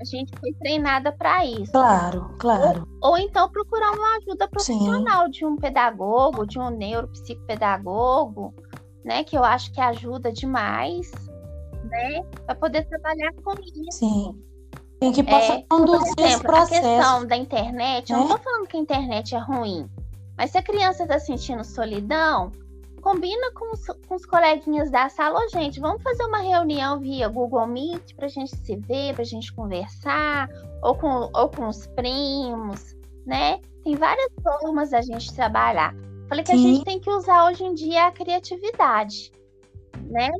[0.00, 1.72] A gente foi treinada para isso.
[1.72, 2.86] Claro, claro.
[3.00, 5.30] Ou, ou, então procurar uma ajuda profissional Sim.
[5.30, 8.52] de um pedagogo, de um neuropsicopedagogo,
[9.04, 9.24] né?
[9.24, 11.10] Que eu acho que ajuda demais,
[11.84, 12.22] né?
[12.44, 13.98] Para poder trabalhar com isso.
[13.98, 14.44] Sim.
[15.00, 16.86] Tem que possa é, conduzir exemplo, esse processo.
[16.86, 19.88] A questão da internet, eu não estou falando que a internet é ruim,
[20.36, 22.50] mas se a criança está sentindo solidão,
[23.00, 27.28] combina com os, com os coleguinhas da sala, oh, gente, vamos fazer uma reunião via
[27.28, 30.48] Google Meet para a gente se ver, para a gente conversar,
[30.82, 33.60] ou com, ou com os primos, né?
[33.84, 35.94] Tem várias formas da gente trabalhar.
[36.28, 36.56] Falei que Sim.
[36.56, 39.30] a gente tem que usar hoje em dia a criatividade,
[40.10, 40.30] né?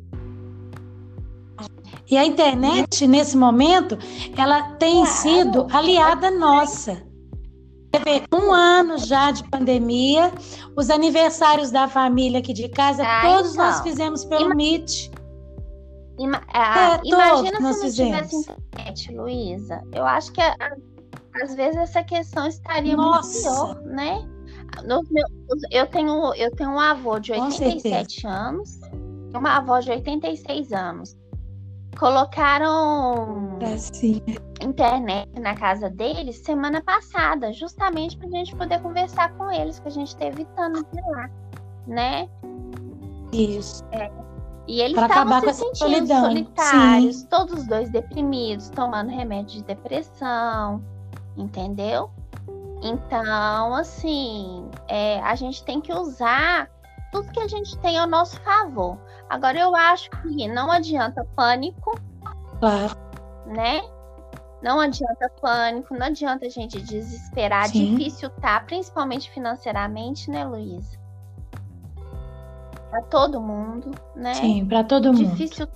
[2.11, 3.97] E a internet, nesse momento,
[4.37, 5.11] ela tem claro.
[5.11, 7.14] sido aliada nossa
[8.33, 10.33] um ano já de pandemia,
[10.77, 13.65] os aniversários da família aqui de casa, ah, todos então.
[13.65, 14.55] nós fizemos pelo Ima...
[14.55, 15.11] Meet.
[16.19, 16.43] Ima...
[16.53, 18.17] Ah, é, imagina se não fizemos.
[18.17, 19.83] tivesse internet, Luísa.
[19.93, 20.57] Eu acho que a,
[21.43, 23.51] às vezes essa questão estaria Nossa.
[23.51, 24.29] muito pior, né?
[24.87, 25.27] No meu,
[25.71, 28.81] eu, tenho, eu tenho um avô de 87 anos
[29.39, 31.17] uma avó de 86 anos
[31.99, 33.59] colocaram
[34.63, 39.89] internet na casa deles semana passada, justamente para a gente poder conversar com eles, que
[39.89, 41.31] a gente está evitando de lá,
[41.87, 42.29] né?
[43.33, 43.85] Isso.
[43.93, 44.11] É.
[44.67, 46.25] E eles estavam se sentindo solidão.
[46.25, 47.27] solitários, Sim.
[47.27, 50.83] todos os dois deprimidos, tomando remédio de depressão,
[51.37, 52.11] entendeu?
[52.83, 56.71] Então, assim, é, a gente tem que usar
[57.15, 58.99] tudo que a gente tem ao nosso favor.
[59.31, 61.97] Agora, eu acho que não adianta pânico,
[62.59, 62.97] Claro.
[63.47, 63.81] né?
[64.61, 67.69] Não adianta pânico, não adianta a gente desesperar.
[67.69, 67.95] Sim.
[67.95, 70.99] Difícil tá, principalmente financeiramente, né, Luísa?
[72.91, 74.35] Pra todo mundo, né?
[74.35, 75.29] Sim, para todo mundo.
[75.37, 75.69] Difícil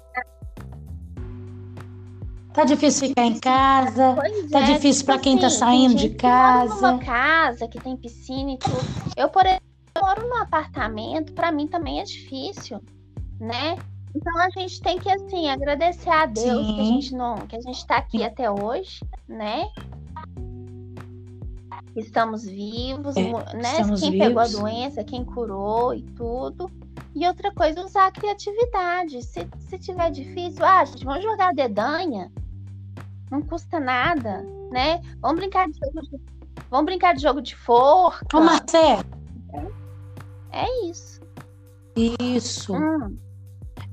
[2.54, 4.14] Tá difícil ficar em casa.
[4.16, 6.74] Pois Tá é, difícil tipo pra quem tá assim, saindo tem de que casa.
[6.74, 8.80] numa casa que tem piscina e tudo.
[9.16, 9.67] Eu, por exemplo,
[10.00, 12.80] moro num apartamento, pra mim também é difícil,
[13.40, 13.76] né?
[14.14, 16.94] Então a gente tem que assim agradecer a Deus que a Sim.
[16.94, 19.68] gente não, que a gente tá aqui até hoje, né?
[21.94, 23.22] Estamos vivos, É,
[23.54, 23.72] né?
[23.72, 24.60] estamos quem pegou a vivos.
[24.60, 26.70] doença, quem curou e tudo.
[27.14, 29.22] E outra coisa, usar a criatividade.
[29.22, 32.30] Se, se tiver difícil, ah, gente, vamos jogar dedanha.
[33.30, 35.00] Não custa nada, né?
[35.20, 36.20] Vamos brincar de jogo de,
[36.70, 38.36] vamos brincar de jogo de forca.
[38.36, 39.04] Ô, Marcelo,
[40.58, 41.20] É isso.
[42.20, 42.74] isso.
[42.74, 43.16] Hum,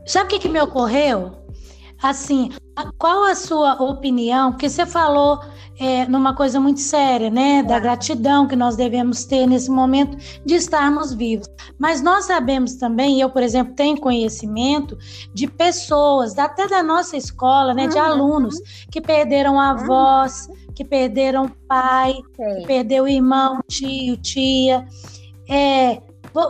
[0.06, 1.32] Sabe o que, que me ocorreu?
[2.04, 2.52] Assim,
[3.00, 4.52] qual a sua opinião?
[4.52, 5.40] Porque você falou
[5.80, 7.64] é, numa coisa muito séria, né?
[7.64, 11.48] Da gratidão que nós devemos ter nesse momento de estarmos vivos.
[11.80, 14.96] Mas nós sabemos também, eu, por exemplo, tenho conhecimento
[15.34, 17.88] de pessoas, até da nossa escola, né?
[17.88, 18.04] De Uhum.
[18.04, 18.56] alunos
[18.92, 22.66] que perderam avós, que perderam pai, sei.
[22.68, 24.86] perdeu irmão, tio, tia.
[25.50, 26.02] É,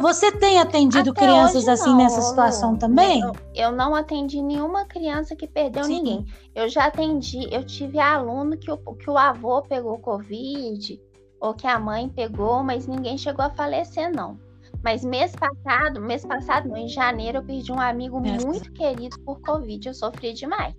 [0.02, 2.78] você tem atendido Até crianças assim não, nessa situação Lu.
[2.78, 3.22] também?
[3.22, 5.98] Eu, eu não atendi nenhuma criança que perdeu Sim.
[5.98, 6.26] ninguém.
[6.56, 11.00] Eu já atendi, eu tive aluno que o, que o avô pegou Covid,
[11.40, 14.40] ou que a mãe pegou, mas ninguém chegou a falecer, não.
[14.84, 18.40] Mas mês passado, mês passado, não, em janeiro, eu perdi um amigo É.
[18.40, 19.88] muito querido por Covid.
[19.88, 20.76] Eu sofri demais.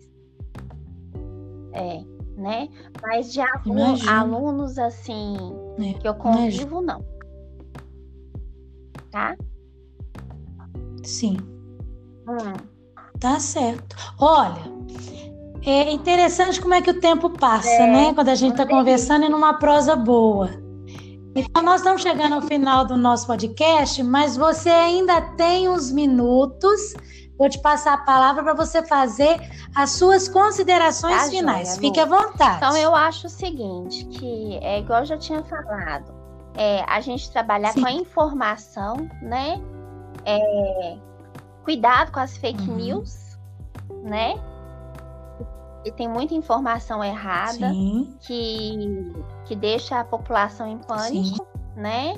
[1.72, 2.02] É,
[2.36, 2.68] né?
[3.02, 4.10] Mas de alu- Imagino.
[4.10, 5.36] alunos assim,
[5.78, 7.04] É, que eu convivo, não.
[9.16, 9.34] Tá?
[11.02, 11.38] Sim,
[12.28, 12.52] Hum.
[13.18, 13.96] tá certo.
[14.20, 14.60] Olha,
[15.64, 18.12] é interessante como é que o tempo passa, É, né?
[18.14, 20.50] Quando a gente está conversando e numa prosa boa.
[21.34, 26.92] Então, nós estamos chegando ao final do nosso podcast, mas você ainda tem uns minutos.
[27.38, 29.38] Vou te passar a palavra para você fazer
[29.74, 31.68] as suas considerações Tá finais.
[31.68, 31.80] joia.
[31.80, 32.56] Fique à vontade.
[32.58, 36.12] Então eu acho o seguinte, que é igual eu já tinha falado,
[36.56, 37.82] é a gente trabalhar Sim.
[37.82, 39.60] com a informação, né?
[40.24, 40.96] É,
[41.64, 42.76] cuidado com as fake Uhum.
[42.76, 43.38] news,
[44.02, 44.34] né?
[45.84, 49.12] E tem muita informação errada Sim, que,
[49.44, 52.16] que deixa a população em pânico, né?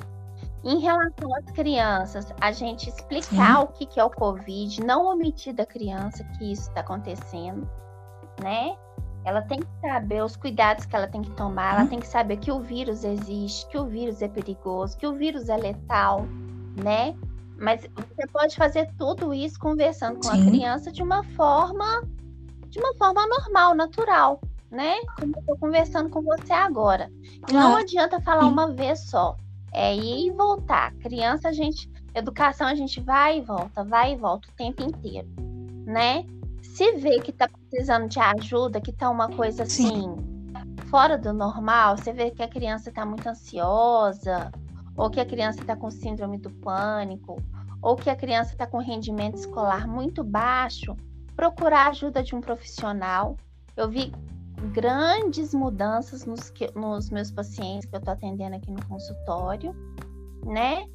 [0.63, 3.63] Em relação às crianças, a gente explicar Sim.
[3.63, 7.69] o que, que é o Covid, não omitir da criança que isso está acontecendo,
[8.41, 8.75] né?
[9.29, 11.89] Ela tem que saber os cuidados que ela tem que tomar, ela Hum.
[11.89, 15.49] tem que saber que o vírus existe, que o vírus é perigoso, que o vírus
[15.49, 16.25] é letal,
[16.75, 17.15] né?
[17.55, 20.45] Mas você pode fazer tudo isso conversando com a Sim.
[20.45, 22.01] criança de uma forma
[22.69, 24.95] de uma forma normal, natural, né?
[25.19, 27.11] Como eu tô conversando com você agora.
[27.47, 27.75] E não Claro.
[27.83, 28.51] adianta falar Sim.
[28.51, 29.37] uma vez só.
[29.71, 30.91] É ir e voltar.
[30.95, 31.87] Criança, a gente.
[32.15, 35.27] Educação, a gente vai e volta, vai e volta o tempo inteiro.
[35.85, 36.25] Né?
[36.73, 39.87] Se vê que tá precisando de ajuda, que tá uma coisa Sim.
[39.87, 40.15] assim,
[40.89, 44.51] fora do normal, você vê que a criança tá muito ansiosa,
[44.95, 47.41] ou que a criança tá com síndrome do pânico,
[47.81, 50.95] ou que a criança tá com rendimento escolar muito baixo,
[51.35, 53.35] procurar a ajuda de um profissional.
[53.75, 54.11] Eu vi
[54.73, 59.73] grandes mudanças nos, que- nos meus pacientes que eu tô atendendo aqui no consultório,
[60.45, 60.85] né?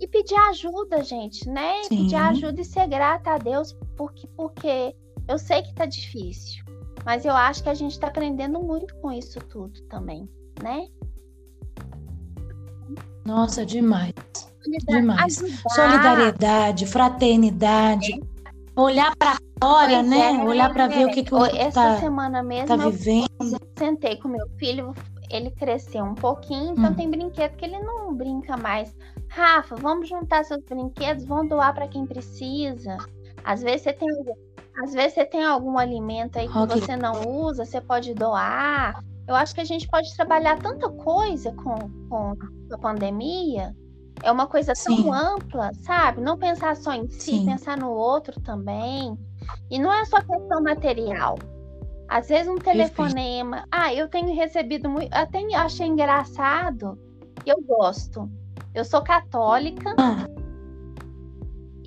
[0.00, 1.82] E pedir ajuda, gente, né?
[1.84, 2.02] Sim.
[2.04, 4.94] Pedir ajuda e ser grata a Deus, porque, porque
[5.28, 6.64] eu sei que tá difícil,
[7.04, 10.28] mas eu acho que a gente tá aprendendo muito com isso tudo também,
[10.62, 10.86] né?
[13.24, 14.12] Nossa, demais.
[14.88, 15.42] Demais.
[15.42, 15.68] Ajudar.
[15.70, 18.20] Solidariedade, fraternidade,
[18.76, 20.32] olhar para fora, Pois né?
[20.32, 23.28] é, olhar para ver o que, que o Essa tá, semana mesmo tá eu vivendo.
[23.78, 24.94] sentei com meu filho,
[25.30, 26.94] ele cresceu um pouquinho, então Hum.
[26.94, 28.94] tem brinquedo que ele não brinca mais.
[29.28, 32.96] Rafa, vamos juntar seus brinquedos, vamos doar para quem precisa.
[33.44, 34.08] Às vezes você tem
[34.82, 36.80] às vezes você tem algum alimento aí que Ok.
[36.80, 39.02] você não usa, você pode doar.
[39.26, 41.74] Eu acho que a gente pode trabalhar tanta coisa com,
[42.08, 42.34] com
[42.72, 43.74] a pandemia.
[44.22, 45.10] É uma coisa tão Sim.
[45.12, 46.20] ampla, sabe?
[46.20, 47.44] Não pensar só em si, Sim.
[47.46, 49.16] pensar no outro também.
[49.70, 51.38] E não é só questão material.
[52.08, 53.64] Às vezes um telefonema.
[53.70, 55.12] Ah, eu tenho recebido muito.
[55.12, 56.98] Até achei engraçado.
[57.44, 58.28] Eu gosto.
[58.74, 60.24] Eu sou católica Ah,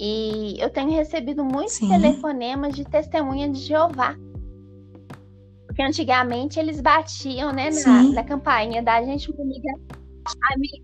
[0.04, 1.88] e eu tenho recebido muitos Sim.
[1.88, 4.16] telefonemas de testemunha de Jeová.
[5.68, 9.70] Porque antigamente eles batiam, né, na, na campainha da gente, uma amiga.
[10.56, 10.84] amiga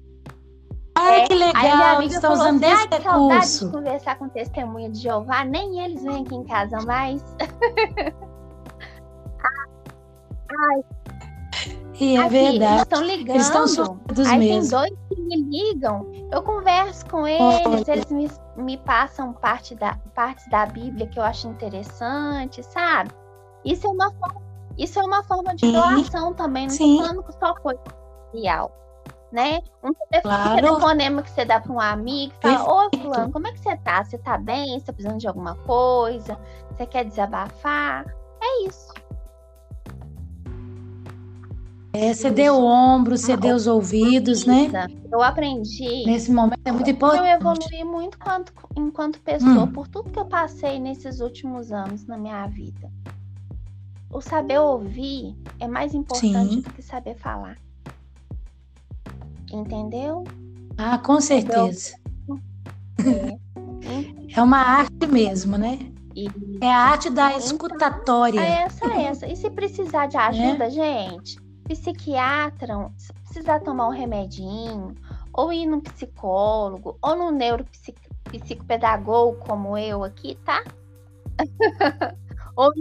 [0.94, 3.66] Ai, que legal, eles estão usando assim, esse recurso.
[3.66, 7.24] de conversar com testemunha de Jeová, nem eles vêm aqui em casa mais.
[10.48, 10.82] Ai.
[12.00, 12.64] E é verdade.
[12.64, 13.30] Eles estão ligando.
[13.36, 14.62] Eles estão surdos Aí mesmo.
[14.62, 20.48] tem dois me ligam, eu converso com eles, eles me, me passam parte da, partes
[20.50, 23.12] da Bíblia que eu acho interessante, sabe?
[23.66, 24.42] Isso é uma forma,
[24.78, 27.82] isso é uma forma de doação também, não estou falando que só coisa
[28.26, 28.72] material
[29.32, 29.60] né?
[29.84, 30.56] Um claro.
[30.56, 34.04] telefonema que você dá para um amigo, fala, ô fulano, como é que você tá?
[34.04, 34.80] Você tá bem?
[34.80, 36.38] Você tá precisando de alguma coisa?
[36.72, 38.06] Você quer desabafar?
[38.42, 38.94] É isso.
[42.00, 44.70] É, ceder o ombro, ceder os ouvidos, né?
[45.12, 46.06] Eu aprendi.
[46.06, 47.22] Nesse momento é muito importante.
[47.22, 49.72] Eu evolui muito enquanto, enquanto pessoa, hum.
[49.72, 52.92] por tudo que eu passei nesses últimos anos na minha vida.
[54.12, 56.62] O saber ouvir é mais importante Sim.
[56.62, 57.58] do que saber falar.
[59.52, 60.24] Entendeu?
[60.78, 61.96] Ah, com certeza.
[63.00, 65.80] É, é uma arte mesmo, né?
[66.62, 68.40] É a arte da então, escutatória.
[68.40, 69.28] É essa, é essa.
[69.28, 70.70] E se precisar de ajuda, é?
[70.70, 74.96] gente, psiquiatra, se precisar tomar um remedinho,
[75.34, 80.64] ou ir no psicólogo, ou no neuropsicopedagogo, como eu aqui, tá?
[82.56, 82.72] ou,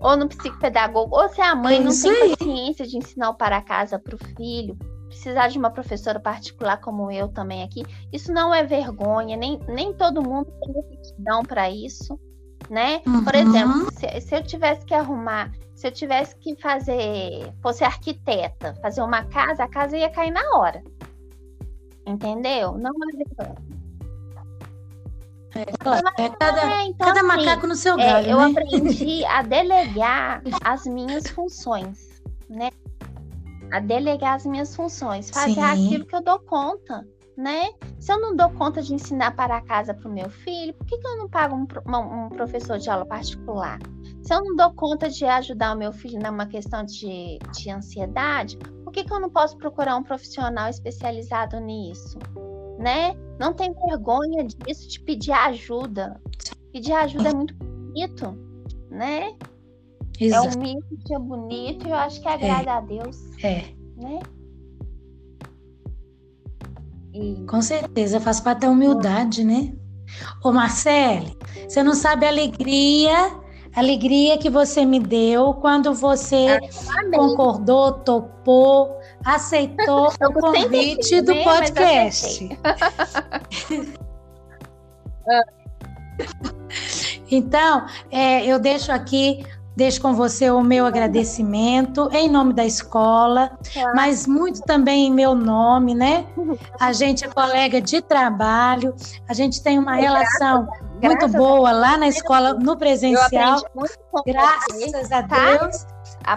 [0.00, 2.36] ou no psicopedagogo, ou se a mãe é não tem aí.
[2.36, 4.76] paciência de ensinar o para casa para o filho,
[5.06, 9.92] precisar de uma professora particular como eu também aqui, isso não é vergonha, nem, nem
[9.92, 12.18] todo mundo tem aptidão para isso,
[12.68, 13.02] né?
[13.06, 13.24] Uhum.
[13.24, 15.52] Por exemplo, se, se, eu tivesse que arrumar,
[15.82, 20.56] se eu tivesse que fazer, fosse arquiteta, fazer uma casa, a casa ia cair na
[20.56, 20.80] hora.
[22.06, 22.78] Entendeu?
[22.78, 23.72] Não é.
[25.60, 28.44] É, claro, é cada, é, então, cada assim, macaco no seu é, galho, Eu né?
[28.44, 32.70] aprendi a delegar as minhas funções, né?
[33.72, 35.62] a delegar as minhas funções, fazer Sim.
[35.62, 37.04] aquilo que eu dou conta,
[37.36, 37.70] né?
[37.98, 40.96] Se eu não dou conta de ensinar para casa para o meu filho, por que,
[40.96, 41.66] que eu não pago um,
[42.26, 43.80] um, professor de aula particular?
[44.22, 48.56] Se eu não dou conta de ajudar o meu filho numa questão de, de ansiedade,
[48.84, 52.18] por que, que eu não posso procurar um profissional especializado nisso?
[52.78, 53.14] Né?
[53.38, 56.20] Não tem vergonha disso, de pedir ajuda.
[56.72, 58.38] Pedir ajuda é muito bonito,
[58.90, 59.34] né?
[60.20, 60.48] Exato.
[60.48, 62.74] É um mito que é bonito e eu acho que agrada é.
[62.74, 63.18] a Deus.
[63.42, 63.64] É.
[63.96, 64.20] Né?
[67.12, 67.44] E...
[67.46, 69.74] Com certeza, faz parte da humildade, né?
[70.44, 71.36] Ô Marcele,
[71.68, 73.41] você não sabe a alegria,
[73.74, 76.60] alegria que você me deu quando você
[77.12, 82.48] concordou, topou, aceitou o convite do podcast.
[87.30, 89.42] então, é, eu deixo aqui
[89.74, 93.56] Deixo com você o meu agradecimento em nome da escola,
[93.94, 96.26] mas muito também em meu nome, né?
[96.78, 98.94] A gente é colega de trabalho,
[99.26, 100.68] a gente tem uma relação
[101.02, 103.62] muito boa lá na escola, no presencial.
[104.26, 105.56] Graças a tá?
[105.56, 105.86] Deus.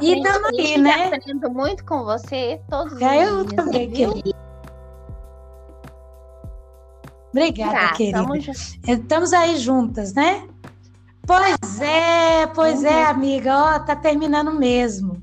[0.02, 1.08] e estamos aí, né?
[1.14, 3.66] Aprendo muito com você todos os eu dias.
[3.66, 4.36] Também, querida.
[7.32, 8.26] Obrigada, tá, querida.
[8.88, 10.48] Estamos aí juntas, né?
[11.26, 13.10] Pois é, pois é, uhum.
[13.10, 13.58] amiga.
[13.58, 15.22] Ó, tá terminando mesmo.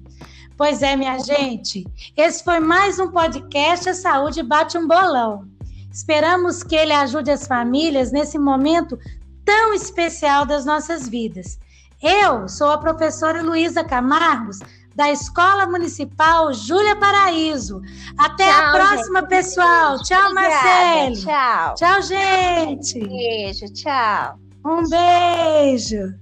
[0.56, 1.86] Pois é, minha gente.
[2.16, 5.46] Esse foi mais um podcast A Saúde Bate um Bolão.
[5.92, 8.98] Esperamos que ele ajude as famílias nesse momento
[9.44, 11.58] tão especial das nossas vidas.
[12.02, 14.58] Eu sou a professora Luísa Camargos,
[14.94, 17.80] da Escola Municipal Júlia Paraíso.
[18.18, 19.28] Até tchau, a próxima, gente.
[19.28, 20.02] pessoal.
[20.02, 21.16] Tchau, Marcelo.
[21.16, 21.74] Tchau.
[21.76, 22.98] Tchau, gente.
[22.98, 24.41] Beijo, tchau.
[24.64, 26.21] Um beijo!